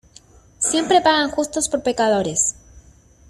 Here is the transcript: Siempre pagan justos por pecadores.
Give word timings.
Siempre 0.57 0.99
pagan 1.01 1.29
justos 1.29 1.69
por 1.69 1.83
pecadores. 1.83 2.55